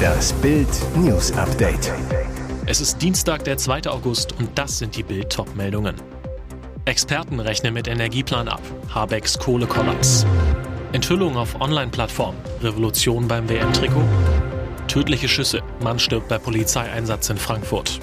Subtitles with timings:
[0.00, 1.92] Das Bild News Update.
[2.66, 3.88] Es ist Dienstag, der 2.
[3.88, 5.96] August und das sind die Bild meldungen
[6.84, 8.60] Experten rechnen mit Energieplan ab.
[8.94, 10.26] Habecks Kohlekollaps.
[10.92, 12.34] Enthüllung auf Online-Plattform.
[12.62, 14.02] Revolution beim WM-Trikot.
[14.88, 15.62] Tödliche Schüsse.
[15.82, 18.00] Mann stirbt bei Polizeieinsatz in Frankfurt.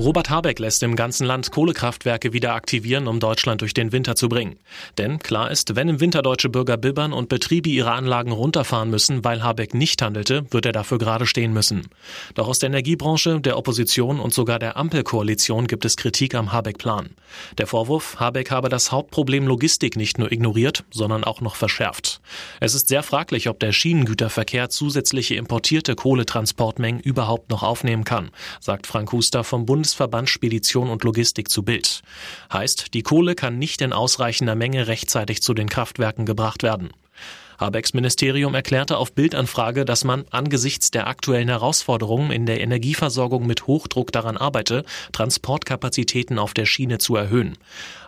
[0.00, 4.30] Robert Habeck lässt im ganzen Land Kohlekraftwerke wieder aktivieren, um Deutschland durch den Winter zu
[4.30, 4.56] bringen.
[4.96, 9.24] Denn klar ist, wenn im Winter deutsche Bürger bibbern und Betriebe ihre Anlagen runterfahren müssen,
[9.24, 11.86] weil Habeck nicht handelte, wird er dafür gerade stehen müssen.
[12.32, 17.10] Doch aus der Energiebranche, der Opposition und sogar der Ampelkoalition gibt es Kritik am Habeck-Plan.
[17.58, 22.22] Der Vorwurf, Habeck habe das Hauptproblem Logistik nicht nur ignoriert, sondern auch noch verschärft.
[22.58, 28.86] Es ist sehr fraglich, ob der Schienengüterverkehr zusätzliche importierte Kohletransportmengen überhaupt noch aufnehmen kann, sagt
[28.86, 32.02] Frank Huster vom Bundes Bundesverband Spedition und Logistik zu Bild.
[32.52, 36.90] Heißt, die Kohle kann nicht in ausreichender Menge rechtzeitig zu den Kraftwerken gebracht werden.
[37.60, 43.66] Habecks Ministerium erklärte auf Bildanfrage, dass man angesichts der aktuellen Herausforderungen in der Energieversorgung mit
[43.66, 47.58] Hochdruck daran arbeite, Transportkapazitäten auf der Schiene zu erhöhen.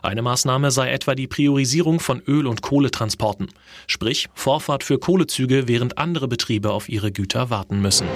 [0.01, 3.49] Eine Maßnahme sei etwa die Priorisierung von Öl- und Kohletransporten,
[3.85, 8.07] sprich Vorfahrt für Kohlezüge, während andere Betriebe auf ihre Güter warten müssen.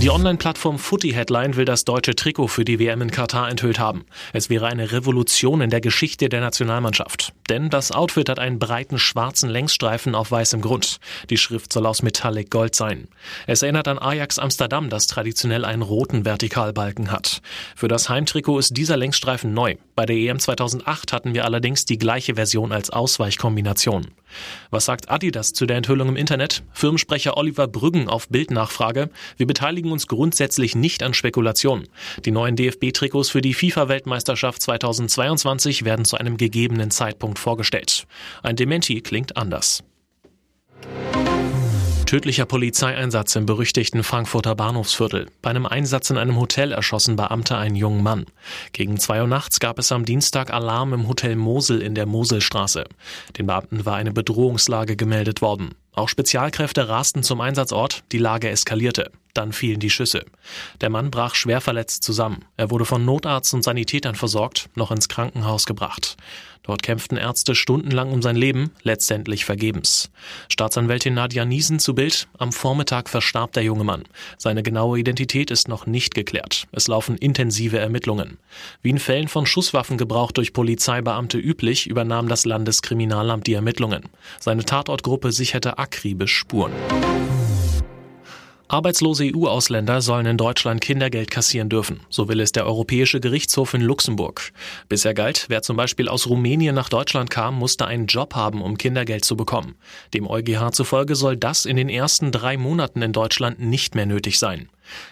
[0.00, 4.06] Die Online-Plattform Footy Headline will das deutsche Trikot für die WM in Katar enthüllt haben.
[4.32, 7.34] Es wäre eine Revolution in der Geschichte der Nationalmannschaft.
[7.50, 10.98] Denn das Outfit hat einen breiten schwarzen Längsstreifen auf weißem Grund.
[11.30, 13.08] Die Schrift soll aus Metallic Gold sein.
[13.46, 17.40] Es erinnert an Ajax Amsterdam, das traditionell einen roten Vertikalbalken hat.
[17.76, 19.76] Für das Heimtrikot ist dieser Längsstreifen neu.
[19.94, 24.08] Bei der EM 2008 hatten wir allerdings die gleiche Version als Ausweichkombination.
[24.70, 26.62] Was sagt Adidas zu der Enthüllung im Internet?
[26.72, 29.10] Firmensprecher Oliver Brüggen auf Bildnachfrage.
[29.36, 31.88] Wir beteiligen uns grundsätzlich nicht an Spekulationen.
[32.24, 38.06] Die neuen DFB-Trikots für die FIFA-Weltmeisterschaft 2022 werden zu einem gegebenen Zeitpunkt vorgestellt.
[38.42, 39.82] Ein Dementi klingt anders.
[42.10, 45.28] Tödlicher Polizeieinsatz im berüchtigten Frankfurter Bahnhofsviertel.
[45.42, 48.26] Bei einem Einsatz in einem Hotel erschossen Beamte einen jungen Mann.
[48.72, 52.82] Gegen zwei Uhr nachts gab es am Dienstag Alarm im Hotel Mosel in der Moselstraße.
[53.38, 55.76] Den Beamten war eine Bedrohungslage gemeldet worden.
[55.92, 59.12] Auch Spezialkräfte rasten zum Einsatzort, die Lage eskalierte.
[59.34, 60.24] Dann fielen die Schüsse.
[60.80, 62.44] Der Mann brach schwer verletzt zusammen.
[62.56, 66.16] Er wurde von Notarzt und Sanitätern versorgt, noch ins Krankenhaus gebracht.
[66.62, 70.10] Dort kämpften Ärzte stundenlang um sein Leben, letztendlich vergebens.
[70.48, 72.28] Staatsanwältin Nadja Niesen zu Bild.
[72.38, 74.04] Am Vormittag verstarb der junge Mann.
[74.36, 76.68] Seine genaue Identität ist noch nicht geklärt.
[76.70, 78.38] Es laufen intensive Ermittlungen.
[78.82, 84.04] Wie in Fällen von Schusswaffengebrauch durch Polizeibeamte üblich, übernahm das Landeskriminalamt die Ermittlungen.
[84.38, 86.72] Seine Tatortgruppe sicherte akribisch Spuren.
[88.72, 92.02] Arbeitslose EU-Ausländer sollen in Deutschland Kindergeld kassieren dürfen.
[92.08, 94.52] So will es der Europäische Gerichtshof in Luxemburg.
[94.88, 98.78] Bisher galt, wer zum Beispiel aus Rumänien nach Deutschland kam, musste einen Job haben, um
[98.78, 99.74] Kindergeld zu bekommen.
[100.14, 104.38] Dem EuGH zufolge soll das in den ersten drei Monaten in Deutschland nicht mehr nötig
[104.38, 104.68] sein.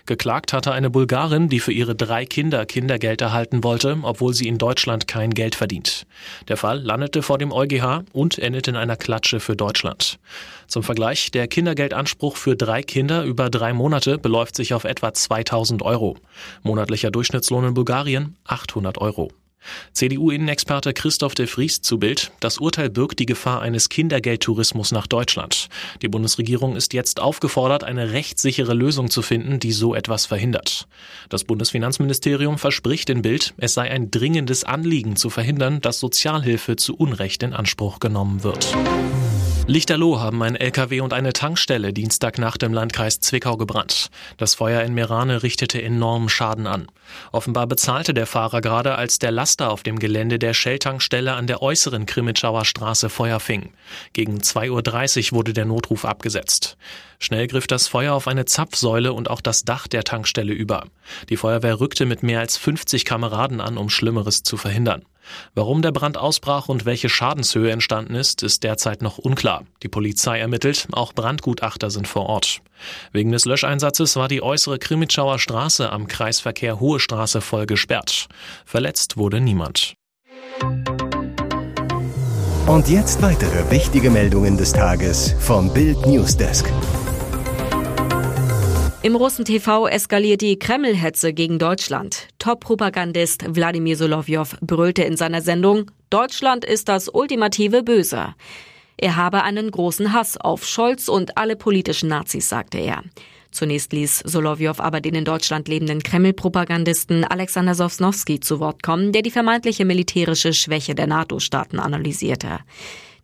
[0.07, 4.59] Geklagt hatte eine Bulgarin, die für ihre drei Kinder Kindergeld erhalten wollte, obwohl sie in
[4.59, 6.07] Deutschland kein Geld verdient.
[6.49, 10.19] Der Fall landete vor dem EuGH und endete in einer Klatsche für Deutschland.
[10.67, 15.83] Zum Vergleich, der Kindergeldanspruch für drei Kinder über drei Monate beläuft sich auf etwa 2000
[15.83, 16.17] Euro.
[16.63, 19.31] Monatlicher Durchschnittslohn in Bulgarien 800 Euro.
[19.93, 22.33] CDU-Innenexperte Christoph de Vries zu Bild.
[22.41, 25.69] Das Urteil birgt die Gefahr eines Kindergeldtourismus nach Deutschland.
[26.03, 30.87] Die Bundesregierung ist jetzt aufgefordert, eine rechtssichere Lösung zu finden, die so etwas verhindert.
[31.29, 36.95] Das Bundesfinanzministerium verspricht in Bild, es sei ein dringendes Anliegen zu verhindern, dass Sozialhilfe zu
[36.97, 38.75] Unrecht in Anspruch genommen wird.
[39.71, 44.09] Lichterloh haben ein LKW und eine Tankstelle Dienstagnacht im Landkreis Zwickau gebrannt.
[44.39, 46.87] Das Feuer in Merane richtete enormen Schaden an.
[47.33, 51.61] Offenbar bezahlte der Fahrer gerade, als der Laster auf dem Gelände der Shell-Tankstelle an der
[51.61, 53.75] äußeren Krimitschauer Straße Feuer fing.
[54.15, 56.79] Gegen 2.30 Uhr wurde der Notruf abgesetzt.
[57.19, 60.87] Schnell griff das Feuer auf eine Zapfsäule und auch das Dach der Tankstelle über.
[61.29, 65.05] Die Feuerwehr rückte mit mehr als 50 Kameraden an, um Schlimmeres zu verhindern.
[65.55, 69.65] Warum der Brand ausbrach und welche Schadenshöhe entstanden ist, ist derzeit noch unklar.
[69.83, 72.61] Die Polizei ermittelt, auch Brandgutachter sind vor Ort.
[73.13, 78.29] Wegen des Löscheinsatzes war die äußere Krimitschauer Straße am Kreisverkehr Hohe Straße voll gesperrt.
[78.65, 79.95] Verletzt wurde niemand.
[82.67, 86.71] Und jetzt weitere wichtige Meldungen des Tages vom Bild Newsdesk.
[89.09, 92.29] Im Russen TV eskaliert die Kreml-Hetze gegen Deutschland.
[92.39, 98.35] Top-Propagandist Wladimir Solowjow brüllte in seiner Sendung, Deutschland ist das ultimative Böse.
[98.99, 103.03] Er habe einen großen Hass auf Scholz und alle politischen Nazis, sagte er.
[103.51, 109.23] Zunächst ließ Solowjow aber den in Deutschland lebenden Kreml-Propagandisten Alexander Sosnowski zu Wort kommen, der
[109.23, 112.59] die vermeintliche militärische Schwäche der NATO-Staaten analysierte.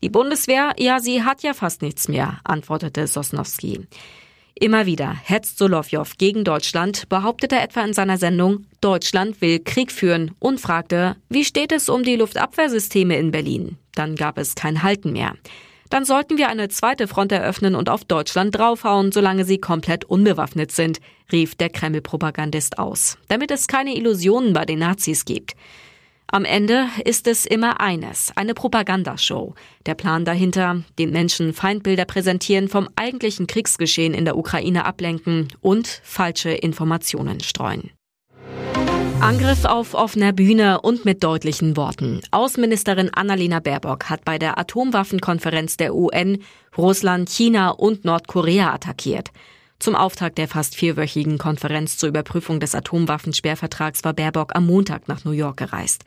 [0.02, 3.86] Die Bundeswehr, ja, sie hat ja fast nichts mehr, antwortete Sosnowski.
[4.56, 10.30] Immer wieder hetzt Solovjow gegen Deutschland, behauptete etwa in seiner Sendung, Deutschland will Krieg führen
[10.38, 13.78] und fragte, wie steht es um die Luftabwehrsysteme in Berlin?
[13.96, 15.34] Dann gab es kein Halten mehr.
[15.90, 20.70] Dann sollten wir eine zweite Front eröffnen und auf Deutschland draufhauen, solange sie komplett unbewaffnet
[20.70, 21.00] sind,
[21.32, 25.54] rief der Kreml-Propagandist aus, damit es keine Illusionen bei den Nazis gibt.
[26.34, 29.54] Am Ende ist es immer eines, eine Propagandashow.
[29.86, 35.86] Der Plan dahinter, den Menschen Feindbilder präsentieren, vom eigentlichen Kriegsgeschehen in der Ukraine ablenken und
[36.02, 37.92] falsche Informationen streuen.
[39.20, 42.20] Angriff auf offener Bühne und mit deutlichen Worten.
[42.32, 46.42] Außenministerin Annalena Baerbock hat bei der Atomwaffenkonferenz der UN
[46.76, 49.30] Russland, China und Nordkorea attackiert.
[49.78, 55.24] Zum Auftakt der fast vierwöchigen Konferenz zur Überprüfung des Atomwaffensperrvertrags war Baerbock am Montag nach
[55.24, 56.04] New York gereist.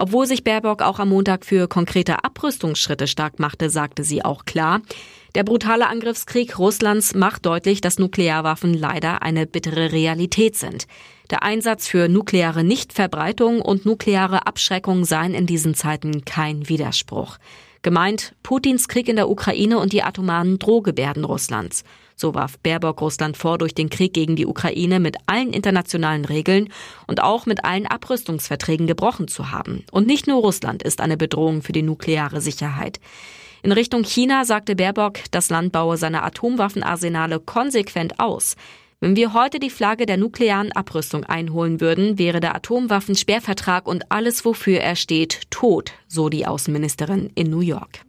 [0.00, 4.80] Obwohl sich Baerbock auch am Montag für konkrete Abrüstungsschritte stark machte, sagte sie auch klar,
[5.34, 10.86] der brutale Angriffskrieg Russlands macht deutlich, dass Nuklearwaffen leider eine bittere Realität sind.
[11.30, 17.38] Der Einsatz für nukleare Nichtverbreitung und nukleare Abschreckung seien in diesen Zeiten kein Widerspruch.
[17.82, 21.84] Gemeint Putins Krieg in der Ukraine und die atomaren Drohgebärden Russlands.
[22.16, 26.68] So warf Baerbock Russland vor, durch den Krieg gegen die Ukraine mit allen internationalen Regeln
[27.06, 29.84] und auch mit allen Abrüstungsverträgen gebrochen zu haben.
[29.92, 32.98] Und nicht nur Russland ist eine Bedrohung für die nukleare Sicherheit.
[33.62, 38.56] In Richtung China sagte Baerbock, das Land baue seine Atomwaffenarsenale konsequent aus.
[39.00, 44.44] Wenn wir heute die Flagge der nuklearen Abrüstung einholen würden, wäre der Atomwaffensperrvertrag und alles,
[44.44, 48.00] wofür er steht, tot, so die Außenministerin in New York.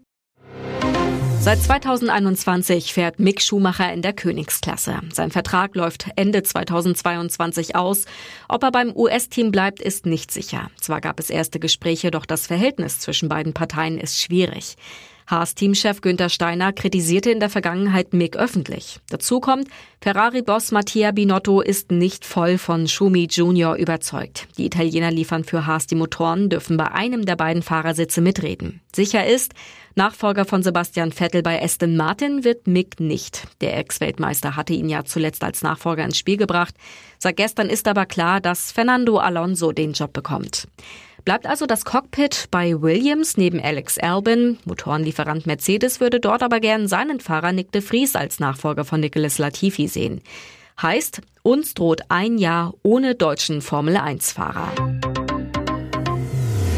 [1.39, 4.99] Seit 2021 fährt Mick Schumacher in der Königsklasse.
[5.13, 8.05] Sein Vertrag läuft Ende 2022 aus.
[8.47, 10.71] Ob er beim US-Team bleibt, ist nicht sicher.
[10.81, 14.75] Zwar gab es erste Gespräche, doch das Verhältnis zwischen beiden Parteien ist schwierig.
[15.29, 18.99] Haas-Teamchef Günther Steiner kritisierte in der Vergangenheit Mick öffentlich.
[19.09, 19.67] Dazu kommt,
[20.01, 24.47] Ferrari-Boss Mattia Binotto ist nicht voll von Schumi Junior überzeugt.
[24.57, 28.81] Die Italiener liefern für Haas die Motoren, dürfen bei einem der beiden Fahrersitze mitreden.
[28.95, 29.53] Sicher ist,
[29.95, 33.47] Nachfolger von Sebastian Vettel bei Aston Martin wird Mick nicht.
[33.61, 36.75] Der Ex-Weltmeister hatte ihn ja zuletzt als Nachfolger ins Spiel gebracht.
[37.17, 40.67] Seit gestern ist aber klar, dass Fernando Alonso den Job bekommt.
[41.25, 44.57] Bleibt also das Cockpit bei Williams neben Alex Albin.
[44.65, 49.37] Motorenlieferant Mercedes würde dort aber gern seinen Fahrer Nick de Vries als Nachfolger von Nicolas
[49.37, 50.21] Latifi sehen.
[50.81, 54.71] Heißt, uns droht ein Jahr ohne deutschen Formel-1-Fahrer.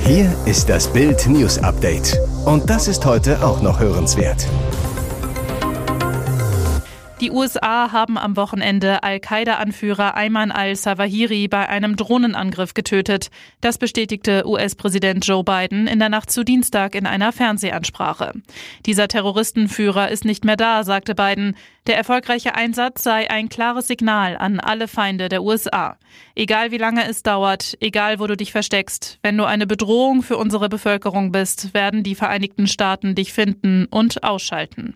[0.06, 2.18] Hier ist das Bild News Update.
[2.46, 4.48] Und das ist heute auch noch hörenswert.
[7.22, 13.30] Die USA haben am Wochenende Al-Qaida-Anführer Ayman al-Sawahiri bei einem Drohnenangriff getötet.
[13.62, 18.34] Das bestätigte US-Präsident Joe Biden in der Nacht zu Dienstag in einer Fernsehansprache.
[18.88, 21.56] Dieser Terroristenführer ist nicht mehr da, sagte Biden.
[21.88, 25.98] Der erfolgreiche Einsatz sei ein klares Signal an alle Feinde der USA.
[26.36, 30.38] Egal wie lange es dauert, egal wo du dich versteckst, wenn du eine Bedrohung für
[30.38, 34.96] unsere Bevölkerung bist, werden die Vereinigten Staaten dich finden und ausschalten.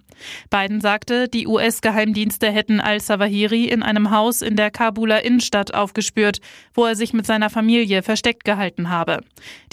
[0.49, 6.39] Biden sagte, die US-Geheimdienste hätten al-Sawahiri in einem Haus in der Kabuler Innenstadt aufgespürt,
[6.73, 9.21] wo er sich mit seiner Familie versteckt gehalten habe.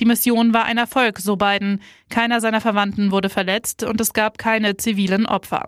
[0.01, 1.81] Die Mission war ein Erfolg, so Biden.
[2.09, 5.67] Keiner seiner Verwandten wurde verletzt und es gab keine zivilen Opfer.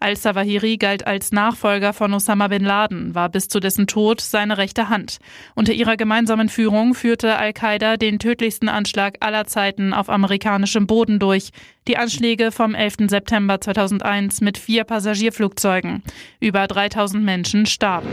[0.00, 4.90] Al-Sawahiri galt als Nachfolger von Osama bin Laden, war bis zu dessen Tod seine rechte
[4.90, 5.16] Hand.
[5.54, 11.52] Unter ihrer gemeinsamen Führung führte Al-Qaida den tödlichsten Anschlag aller Zeiten auf amerikanischem Boden durch.
[11.88, 13.08] Die Anschläge vom 11.
[13.08, 16.02] September 2001 mit vier Passagierflugzeugen.
[16.38, 18.10] Über 3000 Menschen starben.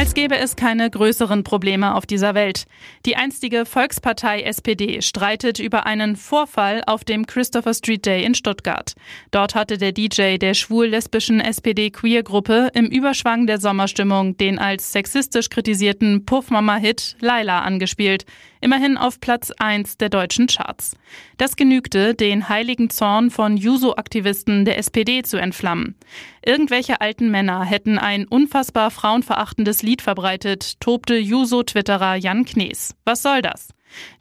[0.00, 2.64] Als gäbe es keine größeren Probleme auf dieser Welt.
[3.04, 8.94] Die einstige Volkspartei SPD streitet über einen Vorfall auf dem Christopher Street Day in Stuttgart.
[9.30, 16.24] Dort hatte der DJ der schwul-lesbischen SPD-Queer-Gruppe im Überschwang der Sommerstimmung den als sexistisch kritisierten
[16.24, 18.24] Puffmama-Hit Laila angespielt.
[18.62, 20.96] Immerhin auf Platz 1 der deutschen Charts.
[21.36, 25.94] Das genügte, den heiligen Zorn von Juso-Aktivisten der SPD zu entflammen.
[26.44, 32.94] Irgendwelche alten Männer hätten ein unfassbar frauenverachtendes Lied verbreitet, tobte Juso-Twitterer Jan Knees.
[33.04, 33.68] Was soll das?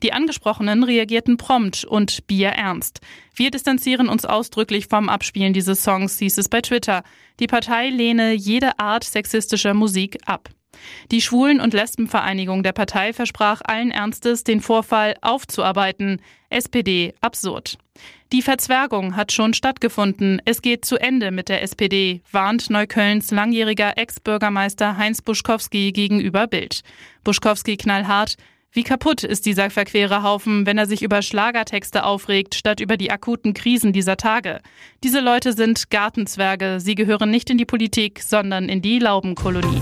[0.03, 2.99] Die Angesprochenen reagierten prompt und bierernst.
[3.33, 7.03] Wir distanzieren uns ausdrücklich vom Abspielen dieses Songs, hieß es bei Twitter.
[7.39, 10.49] Die Partei lehne jede Art sexistischer Musik ab.
[11.11, 16.21] Die Schwulen- und Lesbenvereinigung der Partei versprach allen Ernstes, den Vorfall aufzuarbeiten.
[16.49, 17.77] SPD absurd.
[18.31, 20.41] Die Verzwergung hat schon stattgefunden.
[20.45, 26.81] Es geht zu Ende mit der SPD, warnt Neuköllns langjähriger Ex-Bürgermeister Heinz Buschkowski gegenüber Bild.
[27.23, 28.35] Buschkowski knallhart.
[28.71, 33.09] Wie kaputt ist dieser verquere Haufen, wenn er sich über Schlagertexte aufregt, statt über die
[33.09, 34.59] akuten Krisen dieser Tage?
[35.03, 36.79] Diese Leute sind Gartenzwerge.
[36.79, 39.81] Sie gehören nicht in die Politik, sondern in die Laubenkolonie.